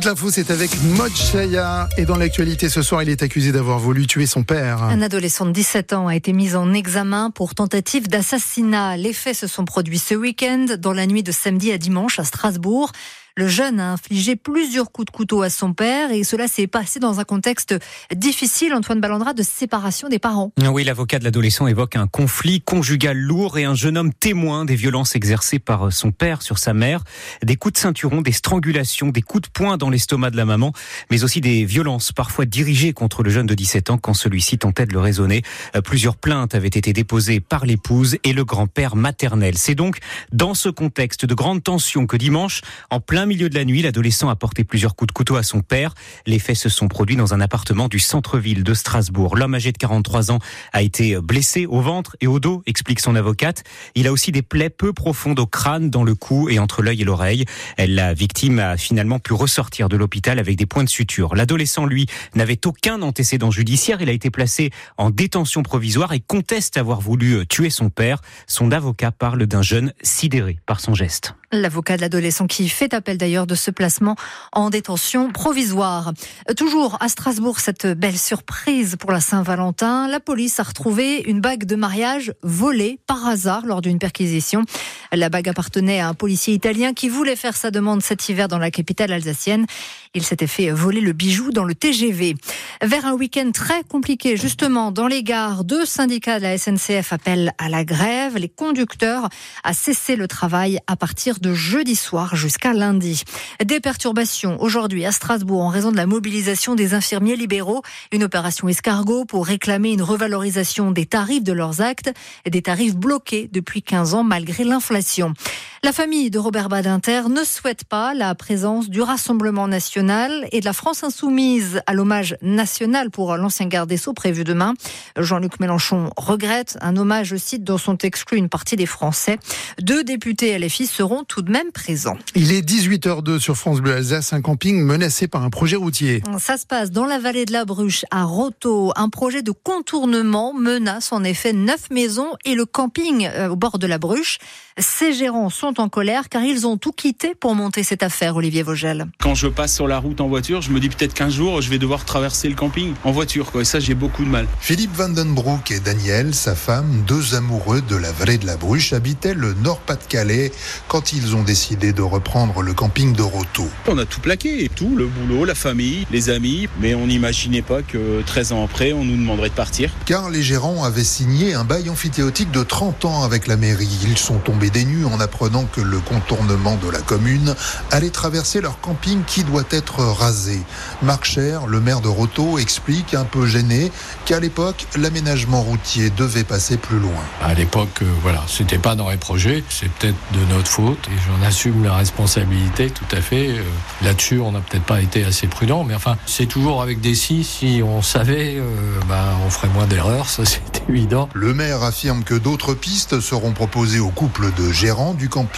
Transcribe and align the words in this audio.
Toute 0.00 0.08
l'info, 0.08 0.30
c'est 0.30 0.50
avec 0.50 0.70
Mod 0.82 1.14
Chaya. 1.14 1.86
Et 1.98 2.06
dans 2.06 2.16
l'actualité 2.16 2.70
ce 2.70 2.80
soir, 2.80 3.02
il 3.02 3.10
est 3.10 3.22
accusé 3.22 3.52
d'avoir 3.52 3.78
voulu 3.78 4.06
tuer 4.06 4.24
son 4.24 4.44
père. 4.44 4.82
Un 4.82 5.02
adolescent 5.02 5.44
de 5.44 5.50
17 5.50 5.92
ans 5.92 6.06
a 6.06 6.16
été 6.16 6.32
mis 6.32 6.56
en 6.56 6.72
examen 6.72 7.30
pour 7.30 7.54
tentative 7.54 8.08
d'assassinat. 8.08 8.96
Les 8.96 9.12
faits 9.12 9.36
se 9.36 9.46
sont 9.46 9.66
produits 9.66 9.98
ce 9.98 10.14
week-end, 10.14 10.64
dans 10.78 10.94
la 10.94 11.06
nuit 11.06 11.22
de 11.22 11.32
samedi 11.32 11.70
à 11.70 11.76
dimanche 11.76 12.18
à 12.18 12.24
Strasbourg. 12.24 12.92
Le 13.36 13.48
jeune 13.48 13.80
a 13.80 13.92
infligé 13.92 14.36
plusieurs 14.36 14.90
coups 14.90 15.06
de 15.06 15.10
couteau 15.10 15.42
à 15.42 15.50
son 15.50 15.72
père 15.72 16.10
et 16.10 16.24
cela 16.24 16.48
s'est 16.48 16.66
passé 16.66 16.98
dans 16.98 17.20
un 17.20 17.24
contexte 17.24 17.74
difficile, 18.14 18.74
Antoine 18.74 19.00
Ballandra, 19.00 19.34
de 19.34 19.42
séparation 19.42 20.08
des 20.08 20.18
parents. 20.18 20.52
Oui, 20.70 20.84
l'avocat 20.84 21.18
de 21.18 21.24
l'adolescent 21.24 21.66
évoque 21.66 21.96
un 21.96 22.06
conflit 22.06 22.60
conjugal 22.60 23.16
lourd 23.16 23.56
et 23.56 23.64
un 23.64 23.74
jeune 23.74 23.96
homme 23.96 24.12
témoin 24.12 24.64
des 24.64 24.74
violences 24.74 25.14
exercées 25.14 25.58
par 25.58 25.92
son 25.92 26.10
père 26.10 26.42
sur 26.42 26.58
sa 26.58 26.74
mère. 26.74 27.04
Des 27.42 27.56
coups 27.56 27.74
de 27.74 27.78
ceinturon, 27.78 28.20
des 28.20 28.32
strangulations, 28.32 29.08
des 29.08 29.22
coups 29.22 29.44
de 29.44 29.52
poing 29.52 29.76
dans 29.76 29.90
l'estomac 30.00 30.30
de 30.30 30.36
la 30.38 30.46
maman, 30.46 30.72
mais 31.10 31.24
aussi 31.24 31.42
des 31.42 31.66
violences 31.66 32.10
parfois 32.12 32.46
dirigées 32.46 32.94
contre 32.94 33.22
le 33.22 33.28
jeune 33.28 33.46
de 33.46 33.54
17 33.54 33.90
ans 33.90 33.98
quand 33.98 34.14
celui-ci 34.14 34.56
tentait 34.56 34.86
de 34.86 34.94
le 34.94 34.98
raisonner. 34.98 35.42
Plusieurs 35.84 36.16
plaintes 36.16 36.54
avaient 36.54 36.68
été 36.68 36.94
déposées 36.94 37.40
par 37.40 37.66
l'épouse 37.66 38.16
et 38.24 38.32
le 38.32 38.46
grand-père 38.46 38.96
maternel. 38.96 39.58
C'est 39.58 39.74
donc 39.74 39.98
dans 40.32 40.54
ce 40.54 40.70
contexte 40.70 41.26
de 41.26 41.34
grande 41.34 41.62
tension 41.62 42.06
que 42.06 42.16
dimanche, 42.16 42.62
en 42.88 43.00
plein 43.00 43.26
milieu 43.26 43.50
de 43.50 43.54
la 43.54 43.66
nuit, 43.66 43.82
l'adolescent 43.82 44.30
a 44.30 44.36
porté 44.36 44.64
plusieurs 44.64 44.96
coups 44.96 45.08
de 45.08 45.12
couteau 45.12 45.36
à 45.36 45.42
son 45.42 45.60
père. 45.60 45.94
Les 46.26 46.38
faits 46.38 46.56
se 46.56 46.70
sont 46.70 46.88
produits 46.88 47.16
dans 47.16 47.34
un 47.34 47.42
appartement 47.42 47.88
du 47.88 47.98
centre-ville 47.98 48.64
de 48.64 48.72
Strasbourg. 48.72 49.36
L'homme 49.36 49.54
âgé 49.54 49.70
de 49.70 49.78
43 49.78 50.30
ans 50.30 50.38
a 50.72 50.80
été 50.80 51.20
blessé 51.20 51.66
au 51.66 51.82
ventre 51.82 52.16
et 52.22 52.26
au 52.26 52.40
dos, 52.40 52.62
explique 52.64 53.00
son 53.00 53.16
avocate. 53.16 53.64
Il 53.94 54.06
a 54.06 54.12
aussi 54.12 54.32
des 54.32 54.42
plaies 54.42 54.70
peu 54.70 54.94
profondes 54.94 55.40
au 55.40 55.46
crâne, 55.46 55.90
dans 55.90 56.04
le 56.04 56.14
cou 56.14 56.48
et 56.48 56.58
entre 56.58 56.80
l'œil 56.80 57.02
et 57.02 57.04
l'oreille. 57.04 57.44
La 57.76 58.14
victime 58.14 58.58
a 58.58 58.78
finalement 58.78 59.18
pu 59.18 59.32
ressortir 59.32 59.79
de 59.88 59.96
l'hôpital 59.96 60.38
avec 60.38 60.56
des 60.56 60.66
points 60.66 60.84
de 60.84 60.88
suture. 60.88 61.34
L'adolescent, 61.34 61.86
lui, 61.86 62.06
n'avait 62.34 62.66
aucun 62.66 63.02
antécédent 63.02 63.50
judiciaire. 63.50 64.00
Il 64.00 64.08
a 64.08 64.12
été 64.12 64.30
placé 64.30 64.70
en 64.96 65.10
détention 65.10 65.62
provisoire 65.62 66.12
et 66.12 66.20
conteste 66.20 66.76
avoir 66.76 67.00
voulu 67.00 67.46
tuer 67.46 67.70
son 67.70 67.90
père. 67.90 68.20
Son 68.46 68.72
avocat 68.72 69.12
parle 69.12 69.46
d'un 69.46 69.62
jeune 69.62 69.92
sidéré 70.02 70.58
par 70.66 70.80
son 70.80 70.94
geste. 70.94 71.34
L'avocat 71.52 71.96
de 71.96 72.02
l'adolescent 72.02 72.46
qui 72.46 72.68
fait 72.68 72.94
appel 72.94 73.18
d'ailleurs 73.18 73.48
de 73.48 73.56
ce 73.56 73.72
placement 73.72 74.14
en 74.52 74.70
détention 74.70 75.32
provisoire. 75.32 76.12
Toujours 76.56 76.96
à 77.00 77.08
Strasbourg, 77.08 77.58
cette 77.58 77.88
belle 77.88 78.18
surprise 78.18 78.94
pour 78.94 79.10
la 79.10 79.20
Saint-Valentin. 79.20 80.06
La 80.06 80.20
police 80.20 80.60
a 80.60 80.62
retrouvé 80.62 81.24
une 81.26 81.40
bague 81.40 81.64
de 81.64 81.74
mariage 81.74 82.32
volée 82.44 83.00
par 83.08 83.26
hasard 83.26 83.66
lors 83.66 83.80
d'une 83.80 83.98
perquisition. 83.98 84.62
La 85.10 85.28
bague 85.28 85.48
appartenait 85.48 85.98
à 85.98 86.06
un 86.06 86.14
policier 86.14 86.54
italien 86.54 86.94
qui 86.94 87.08
voulait 87.08 87.34
faire 87.34 87.56
sa 87.56 87.72
demande 87.72 88.00
cet 88.00 88.28
hiver 88.28 88.46
dans 88.46 88.58
la 88.58 88.70
capitale 88.70 89.12
alsacienne. 89.12 89.66
Il 90.14 90.22
s'était 90.24 90.46
fait 90.46 90.70
voler 90.70 91.00
le 91.00 91.12
bijou 91.12 91.50
dans 91.50 91.64
le 91.64 91.74
TGV. 91.74 92.36
Vers 92.80 93.06
un 93.06 93.14
week-end 93.14 93.50
très 93.52 93.82
compliqué, 93.82 94.36
justement, 94.36 94.92
dans 94.92 95.08
les 95.08 95.24
gares, 95.24 95.64
deux 95.64 95.84
syndicats 95.84 96.38
de 96.38 96.44
la 96.44 96.58
SNCF 96.58 97.12
appellent 97.12 97.52
à 97.58 97.68
la 97.68 97.84
grève. 97.84 98.36
Les 98.36 98.48
conducteurs 98.48 99.28
à 99.64 99.72
cesser 99.72 100.14
le 100.14 100.28
travail 100.28 100.78
à 100.86 100.94
partir 100.94 101.39
de 101.40 101.54
jeudi 101.54 101.96
soir 101.96 102.36
jusqu'à 102.36 102.72
lundi. 102.72 103.24
Des 103.64 103.80
perturbations 103.80 104.60
aujourd'hui 104.60 105.04
à 105.04 105.12
Strasbourg 105.12 105.62
en 105.62 105.68
raison 105.68 105.90
de 105.90 105.96
la 105.96 106.06
mobilisation 106.06 106.74
des 106.74 106.94
infirmiers 106.94 107.36
libéraux. 107.36 107.82
Une 108.12 108.24
opération 108.24 108.68
escargot 108.68 109.24
pour 109.24 109.46
réclamer 109.46 109.92
une 109.92 110.02
revalorisation 110.02 110.90
des 110.90 111.06
tarifs 111.06 111.44
de 111.44 111.52
leurs 111.52 111.80
actes. 111.80 112.12
Des 112.48 112.62
tarifs 112.62 112.96
bloqués 112.96 113.48
depuis 113.52 113.82
15 113.82 114.14
ans 114.14 114.24
malgré 114.24 114.64
l'inflation. 114.64 115.34
La 115.82 115.92
famille 115.92 116.28
de 116.28 116.38
Robert 116.38 116.68
Badinter 116.68 117.22
ne 117.30 117.42
souhaite 117.42 117.84
pas 117.84 118.12
la 118.12 118.34
présence 118.34 118.90
du 118.90 119.00
Rassemblement 119.00 119.66
national 119.66 120.46
et 120.52 120.60
de 120.60 120.66
la 120.66 120.74
France 120.74 121.02
insoumise 121.04 121.80
à 121.86 121.94
l'hommage 121.94 122.36
national 122.42 123.10
pour 123.10 123.34
l'ancien 123.38 123.64
garde 123.64 123.88
des 123.88 123.96
Sceaux 123.96 124.12
prévu 124.12 124.44
demain. 124.44 124.74
Jean-Luc 125.16 125.58
Mélenchon 125.58 126.10
regrette 126.18 126.76
un 126.82 126.98
hommage, 126.98 127.34
cite, 127.36 127.64
dont 127.64 127.78
sont 127.78 127.96
exclus 127.96 128.36
une 128.36 128.50
partie 128.50 128.76
des 128.76 128.84
Français. 128.84 129.38
Deux 129.80 130.04
députés 130.04 130.58
LFI 130.58 130.86
seront 130.86 131.24
tout 131.24 131.40
de 131.40 131.50
même 131.50 131.72
présents. 131.72 132.18
Il 132.34 132.52
est 132.52 132.60
18h02 132.60 133.38
sur 133.38 133.56
France 133.56 133.80
Bleu 133.80 133.94
Alsace, 133.94 134.34
un 134.34 134.42
camping 134.42 134.82
menacé 134.82 135.28
par 135.28 135.44
un 135.44 135.50
projet 135.50 135.76
routier. 135.76 136.22
Ça 136.38 136.58
se 136.58 136.66
passe 136.66 136.90
dans 136.90 137.06
la 137.06 137.18
vallée 137.18 137.46
de 137.46 137.52
la 137.54 137.64
Bruche, 137.64 138.04
à 138.10 138.24
Roto. 138.24 138.92
Un 138.96 139.08
projet 139.08 139.40
de 139.40 139.50
contournement 139.52 140.52
menace 140.52 141.10
en 141.10 141.24
effet 141.24 141.54
neuf 141.54 141.88
maisons 141.90 142.32
et 142.44 142.54
le 142.54 142.66
camping 142.66 143.30
euh, 143.32 143.48
au 143.48 143.56
bord 143.56 143.78
de 143.78 143.86
la 143.86 143.96
Bruche. 143.96 144.36
Ces 144.78 145.12
gérants 145.12 145.50
sont 145.50 145.69
en 145.78 145.88
colère 145.88 146.28
car 146.28 146.42
ils 146.42 146.66
ont 146.66 146.76
tout 146.76 146.92
quitté 146.92 147.34
pour 147.34 147.54
monter 147.54 147.82
cette 147.82 148.02
affaire, 148.02 148.36
Olivier 148.36 148.62
Vogel. 148.62 149.06
Quand 149.20 149.34
je 149.34 149.46
passe 149.46 149.74
sur 149.74 149.86
la 149.86 149.98
route 149.98 150.20
en 150.20 150.28
voiture, 150.28 150.62
je 150.62 150.70
me 150.70 150.80
dis 150.80 150.88
peut-être 150.88 151.14
qu'un 151.14 151.30
jour, 151.30 151.60
je 151.60 151.70
vais 151.70 151.78
devoir 151.78 152.04
traverser 152.04 152.48
le 152.48 152.54
camping 152.54 152.94
en 153.04 153.12
voiture. 153.12 153.52
Quoi. 153.52 153.62
Et 153.62 153.64
ça, 153.64 153.78
j'ai 153.78 153.94
beaucoup 153.94 154.24
de 154.24 154.28
mal. 154.28 154.46
Philippe 154.60 154.94
Vandenbroek 154.94 155.70
et 155.70 155.80
Daniel, 155.80 156.34
sa 156.34 156.54
femme, 156.54 157.04
deux 157.06 157.34
amoureux 157.34 157.82
de 157.82 157.96
la 157.96 158.10
vallée 158.12 158.38
de 158.38 158.46
la 158.46 158.56
Bruche, 158.56 158.92
habitaient 158.92 159.34
le 159.34 159.54
Nord-Pas-de-Calais 159.54 160.52
quand 160.88 161.12
ils 161.12 161.36
ont 161.36 161.42
décidé 161.42 161.92
de 161.92 162.02
reprendre 162.02 162.62
le 162.62 162.74
camping 162.74 163.14
de 163.14 163.22
Roto. 163.22 163.68
On 163.86 163.98
a 163.98 164.06
tout 164.06 164.20
plaqué, 164.20 164.70
tout, 164.74 164.96
le 164.96 165.06
boulot, 165.06 165.44
la 165.44 165.54
famille, 165.54 166.06
les 166.10 166.30
amis, 166.30 166.68
mais 166.80 166.94
on 166.94 167.06
n'imaginait 167.06 167.62
pas 167.62 167.82
que 167.82 168.22
13 168.22 168.52
ans 168.52 168.64
après, 168.64 168.92
on 168.92 169.04
nous 169.04 169.16
demanderait 169.16 169.50
de 169.50 169.54
partir. 169.54 169.92
Car 170.06 170.30
les 170.30 170.42
gérants 170.42 170.84
avaient 170.84 171.04
signé 171.04 171.54
un 171.54 171.64
bail 171.64 171.90
amphithéotique 171.90 172.50
de 172.50 172.62
30 172.62 173.04
ans 173.04 173.22
avec 173.22 173.46
la 173.46 173.56
mairie. 173.56 173.98
Ils 174.04 174.18
sont 174.18 174.38
tombés 174.38 174.70
des 174.70 174.84
nues 174.84 175.04
en 175.04 175.20
apprenant 175.20 175.59
que 175.64 175.80
le 175.80 175.98
contournement 175.98 176.76
de 176.76 176.90
la 176.90 177.00
commune 177.00 177.54
allait 177.90 178.10
traverser 178.10 178.60
leur 178.60 178.80
camping 178.80 179.22
qui 179.26 179.44
doit 179.44 179.64
être 179.70 180.00
rasé. 180.00 180.60
Marc 181.02 181.24
Cher, 181.24 181.66
le 181.66 181.80
maire 181.80 182.00
de 182.00 182.08
Roto, 182.08 182.58
explique 182.58 183.14
un 183.14 183.24
peu 183.24 183.46
gêné 183.46 183.90
qu'à 184.24 184.40
l'époque, 184.40 184.86
l'aménagement 184.96 185.62
routier 185.62 186.10
devait 186.10 186.44
passer 186.44 186.76
plus 186.76 186.98
loin. 186.98 187.22
À 187.42 187.54
l'époque, 187.54 188.02
euh, 188.02 188.06
voilà, 188.22 188.42
c'était 188.46 188.78
pas 188.78 188.94
dans 188.94 189.10
les 189.10 189.16
projets, 189.16 189.64
c'est 189.68 189.90
peut-être 189.90 190.16
de 190.32 190.54
notre 190.54 190.68
faute 190.68 191.08
et 191.08 191.16
j'en 191.26 191.46
assume 191.46 191.84
la 191.84 191.94
responsabilité 191.94 192.90
tout 192.90 193.16
à 193.16 193.20
fait. 193.20 193.48
Euh, 193.48 193.62
Là-dessus, 194.02 194.40
on 194.40 194.52
n'a 194.52 194.60
peut-être 194.60 194.84
pas 194.84 195.00
été 195.00 195.24
assez 195.24 195.46
prudent, 195.46 195.84
mais 195.84 195.94
enfin, 195.94 196.16
c'est 196.26 196.46
toujours 196.46 196.82
avec 196.82 197.00
des 197.00 197.14
si. 197.14 197.44
Si 197.44 197.82
on 197.84 198.02
savait, 198.02 198.56
euh, 198.56 198.64
ben, 199.08 199.24
on 199.46 199.50
ferait 199.50 199.68
moins 199.68 199.86
d'erreurs, 199.86 200.28
ça 200.28 200.44
c'est 200.44 200.62
évident. 200.88 201.28
Le 201.34 201.52
maire 201.54 201.82
affirme 201.82 202.24
que 202.24 202.34
d'autres 202.34 202.74
pistes 202.74 203.20
seront 203.20 203.52
proposées 203.52 204.00
au 204.00 204.08
couple 204.08 204.52
de 204.56 204.72
gérants 204.72 205.14
du 205.14 205.28
camping, 205.28 205.49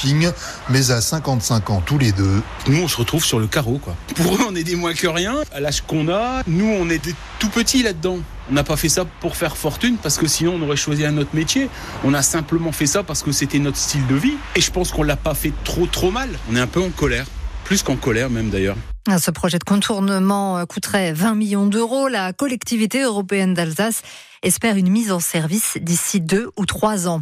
mais 0.69 0.91
à 0.91 1.01
55 1.01 1.71
ans 1.71 1.83
tous 1.85 1.99
les 1.99 2.13
deux. 2.13 2.43
Nous, 2.67 2.83
on 2.83 2.89
se 2.89 2.97
retrouve 2.97 3.25
sur 3.25 3.39
le 3.39 3.47
carreau, 3.47 3.79
quoi. 3.79 3.95
Pour 4.17 4.35
eux, 4.35 4.41
on 4.49 4.55
est 4.55 4.65
des 4.65 4.77
moins 4.77 4.95
que 4.95 5.07
rien. 5.07 5.37
À 5.53 5.61
l'âge 5.61 5.83
qu'on 5.83 6.09
a, 6.09 6.43
nous, 6.47 6.67
on 6.67 6.89
est 6.91 6.99
des 6.99 7.15
tout 7.39 7.49
petits 7.49 7.83
là-dedans. 7.83 8.19
On 8.51 8.55
n'a 8.55 8.65
pas 8.65 8.77
fait 8.77 8.89
ça 8.89 9.05
pour 9.21 9.37
faire 9.37 9.57
fortune 9.57 9.97
parce 10.03 10.19
que 10.19 10.27
sinon 10.27 10.55
on 10.57 10.63
aurait 10.63 10.77
choisi 10.77 11.05
un 11.07 11.17
autre 11.17 11.31
métier. 11.33 11.69
On 12.05 12.13
a 12.13 12.23
simplement 12.23 12.73
fait 12.73 12.87
ça 12.87 13.03
parce 13.03 13.23
que 13.23 13.31
c'était 13.31 13.61
notre 13.61 13.77
style 13.77 14.07
de 14.09 14.17
vie. 14.17 14.35
Et 14.57 14.61
je 14.61 14.71
pense 14.71 14.91
qu'on 14.91 15.05
l'a 15.05 15.17
pas 15.17 15.35
fait 15.35 15.53
trop 15.65 15.87
trop 15.87 16.11
mal. 16.11 16.29
On 16.51 16.57
est 16.57 16.61
un 16.61 16.67
peu 16.67 16.83
en 16.83 16.91
colère. 16.91 17.27
Plus 17.65 17.83
qu'en 17.83 17.97
colère 17.97 18.31
même 18.31 18.51
d'ailleurs. 18.51 18.77
Ce 19.19 19.31
projet 19.31 19.59
de 19.59 19.65
contournement 19.65 20.65
coûterait 20.67 21.13
20 21.13 21.35
millions 21.37 21.67
d'euros. 21.67 22.09
La 22.09 22.33
collectivité 22.33 23.03
européenne 23.03 23.55
d'Alsace 23.55 24.03
espère 24.43 24.77
une 24.77 24.91
mise 24.91 25.13
en 25.13 25.21
service 25.21 25.79
d'ici 25.81 26.21
deux 26.21 26.51
ou 26.57 26.67
trois 26.67 27.07
ans. 27.07 27.21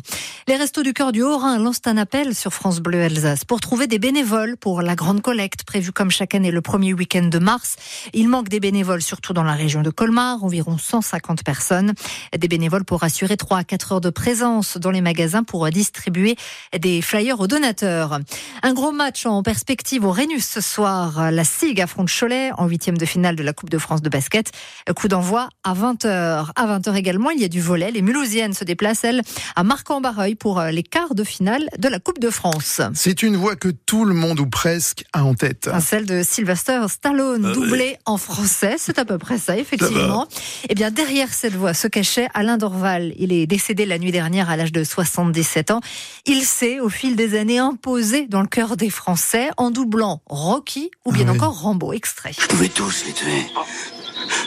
Les 0.48 0.56
Restos 0.56 0.82
du 0.82 0.94
Cœur 0.94 1.12
du 1.12 1.22
Haut-Rhin 1.22 1.58
lancent 1.58 1.82
un 1.84 1.98
appel 1.98 2.34
sur 2.34 2.52
France 2.54 2.80
Bleu 2.80 3.02
Alsace 3.02 3.44
pour 3.44 3.60
trouver 3.60 3.86
des 3.86 3.98
bénévoles 3.98 4.56
pour 4.56 4.80
la 4.80 4.94
grande 4.94 5.20
collecte 5.20 5.64
prévue 5.64 5.92
comme 5.92 6.10
chaque 6.10 6.34
année 6.34 6.50
le 6.50 6.62
premier 6.62 6.94
week-end 6.94 7.24
de 7.24 7.38
mars. 7.38 7.76
Il 8.14 8.28
manque 8.28 8.48
des 8.48 8.58
bénévoles 8.58 9.02
surtout 9.02 9.34
dans 9.34 9.42
la 9.42 9.52
région 9.52 9.82
de 9.82 9.90
Colmar, 9.90 10.42
environ 10.42 10.78
150 10.78 11.44
personnes. 11.44 11.92
Des 12.36 12.48
bénévoles 12.48 12.84
pour 12.84 13.04
assurer 13.04 13.36
3 13.36 13.58
à 13.58 13.64
4 13.64 13.92
heures 13.92 14.00
de 14.00 14.10
présence 14.10 14.78
dans 14.78 14.90
les 14.90 15.02
magasins 15.02 15.42
pour 15.42 15.68
distribuer 15.68 16.36
des 16.78 17.02
flyers 17.02 17.38
aux 17.38 17.46
donateurs. 17.46 18.18
Un 18.62 18.72
gros 18.72 18.92
match 18.92 19.26
en 19.26 19.42
perspective 19.42 20.04
au 20.04 20.10
Rhénus 20.10 20.48
ce 20.48 20.60
soir. 20.60 21.30
La 21.30 21.44
SIG 21.44 21.80
affronte 21.82 22.08
Cholet 22.10 22.50
en 22.56 22.66
huitième 22.66 22.96
de 22.96 23.04
finale 23.04 23.36
de 23.36 23.42
la 23.42 23.52
Coupe 23.52 23.70
de 23.70 23.78
France 23.78 24.00
de 24.00 24.08
basket. 24.08 24.52
Coup 24.96 25.08
d'envoi 25.08 25.50
à 25.64 25.74
20h. 25.74 26.50
À 26.56 26.66
20h 26.66 26.94
également 26.94 27.09
également, 27.10 27.30
il 27.30 27.40
y 27.40 27.44
a 27.44 27.48
du 27.48 27.60
volet. 27.60 27.90
Les 27.90 28.02
Mulhousiennes 28.02 28.54
se 28.54 28.62
déplacent, 28.62 29.02
elles, 29.02 29.22
à 29.56 29.64
Marc-en-Barreuil 29.64 30.36
pour 30.36 30.62
les 30.62 30.84
quarts 30.84 31.16
de 31.16 31.24
finale 31.24 31.68
de 31.76 31.88
la 31.88 31.98
Coupe 31.98 32.20
de 32.20 32.30
France. 32.30 32.80
C'est 32.94 33.24
une 33.24 33.36
voix 33.36 33.56
que 33.56 33.68
tout 33.68 34.04
le 34.04 34.14
monde 34.14 34.38
ou 34.38 34.46
presque 34.46 35.04
a 35.12 35.24
en 35.24 35.34
tête. 35.34 35.68
Celle 35.84 36.06
de 36.06 36.22
Sylvester 36.22 36.80
Stallone, 36.88 37.52
doublée 37.52 37.96
en 38.06 38.16
français. 38.16 38.76
C'est 38.78 39.00
à 39.00 39.04
peu 39.04 39.18
près 39.18 39.38
ça, 39.38 39.56
effectivement. 39.56 40.28
Eh 40.68 40.74
bien, 40.76 40.92
derrière 40.92 41.32
cette 41.32 41.54
voix 41.54 41.74
se 41.74 41.88
cachait 41.88 42.28
Alain 42.32 42.58
Dorval. 42.58 43.12
Il 43.18 43.32
est 43.32 43.46
décédé 43.48 43.86
la 43.86 43.98
nuit 43.98 44.12
dernière 44.12 44.48
à 44.48 44.56
l'âge 44.56 44.70
de 44.72 44.84
77 44.84 45.72
ans. 45.72 45.80
Il 46.26 46.42
s'est, 46.44 46.78
au 46.78 46.88
fil 46.88 47.16
des 47.16 47.36
années, 47.36 47.58
imposé 47.58 48.26
dans 48.28 48.40
le 48.42 48.46
cœur 48.46 48.76
des 48.76 48.90
Français 48.90 49.48
en 49.56 49.72
doublant 49.72 50.22
Rocky 50.26 50.90
ou 51.04 51.10
bien 51.12 51.24
Ah 51.26 51.32
oui. 51.32 51.36
encore 51.38 51.60
Rambo. 51.60 51.92
Extrait. 51.92 52.32
Je 52.38 52.46
pouvais 52.46 52.68
tous 52.68 53.04
les 53.06 53.12
tuer. 53.12 53.46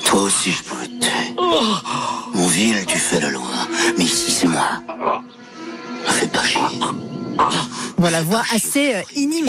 Toi 0.06 0.22
aussi, 0.22 0.52
je 0.52 0.64
pouvais 0.64 0.88
te 0.88 1.00
tuer. 1.04 1.10
Mon 2.34 2.48
ville, 2.48 2.86
tu 2.86 2.98
fais 2.98 3.20
la 3.20 3.30
loi. 3.30 3.44
Mais 3.98 4.06
ici, 4.06 4.32
c'est 4.32 4.48
moi. 4.48 4.82
Fais 6.06 6.28
pas 6.28 6.44
chier. 6.44 6.60
Voilà, 7.98 8.22
voix 8.22 8.44
assez 8.54 8.96
euh, 8.96 9.02
inimitable. 9.16 9.34